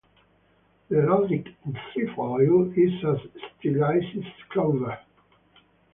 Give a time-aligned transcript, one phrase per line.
[0.89, 1.45] The heraldic
[1.93, 3.21] "trefoil" is a
[3.59, 4.97] stylized clover.